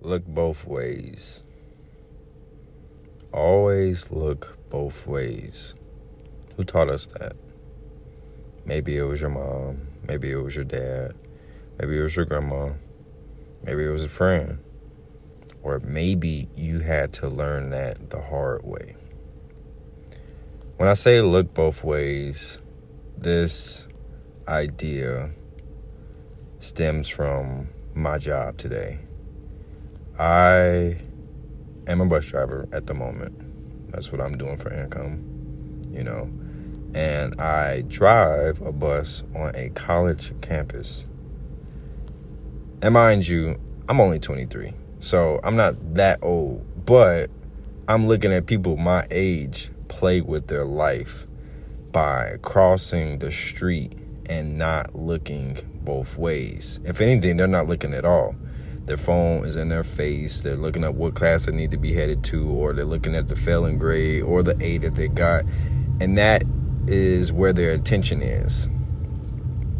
[0.00, 1.42] Look both ways.
[3.32, 5.74] Always look both ways.
[6.56, 7.34] Who taught us that?
[8.64, 9.88] Maybe it was your mom.
[10.06, 11.14] Maybe it was your dad.
[11.78, 12.74] Maybe it was your grandma.
[13.62, 14.58] Maybe it was a friend.
[15.62, 18.96] Or maybe you had to learn that the hard way.
[20.76, 22.60] When I say look both ways,
[23.16, 23.88] this
[24.46, 25.30] idea
[26.58, 29.05] stems from my job today.
[30.18, 30.96] I
[31.86, 33.90] am a bus driver at the moment.
[33.92, 36.30] That's what I'm doing for income, you know.
[36.94, 41.06] And I drive a bus on a college campus.
[42.80, 44.72] And mind you, I'm only 23.
[45.00, 47.30] So I'm not that old, but
[47.88, 51.26] I'm looking at people my age play with their life
[51.92, 53.92] by crossing the street
[54.28, 56.80] and not looking both ways.
[56.84, 58.34] If anything, they're not looking at all.
[58.86, 60.42] Their phone is in their face.
[60.42, 63.28] They're looking at what class they need to be headed to, or they're looking at
[63.28, 65.44] the failing grade or the A that they got.
[66.00, 66.44] And that
[66.86, 68.68] is where their attention is.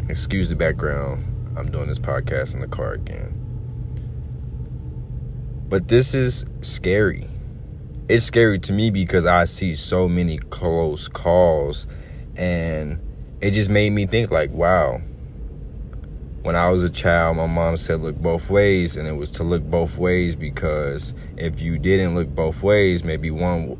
[0.09, 1.23] Excuse the background.
[1.57, 3.33] I'm doing this podcast in the car again.
[5.69, 7.27] But this is scary.
[8.09, 11.87] It's scary to me because I see so many close calls
[12.35, 12.99] and
[13.41, 15.01] it just made me think like, wow,
[16.43, 19.43] when I was a child, my mom said look both ways, and it was to
[19.43, 23.77] look both ways because if you didn't look both ways, maybe one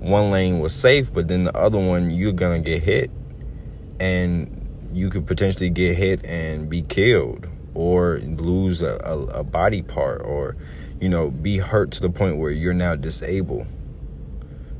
[0.00, 3.10] one lane was safe, but then the other one you're gonna get hit,
[4.00, 4.54] and
[4.92, 10.22] you could potentially get hit and be killed, or lose a, a, a body part,
[10.22, 10.56] or
[11.00, 13.66] you know be hurt to the point where you're now disabled.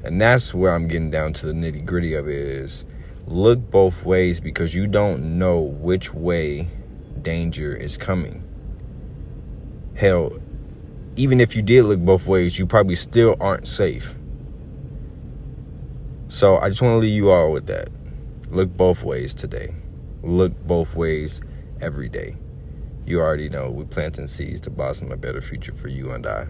[0.02, 2.84] And that's where I'm getting down to the nitty gritty of it is
[3.26, 6.68] look both ways because you don't know which way
[7.28, 8.42] danger is coming.
[9.94, 10.32] Hell,
[11.14, 14.14] even if you did look both ways, you probably still aren't safe.
[16.28, 17.90] So I just want to leave you all with that.
[18.48, 19.74] Look both ways today.
[20.22, 21.42] Look both ways
[21.82, 22.36] every day.
[23.04, 26.46] You already know we're planting seeds to blossom a better future for you and I.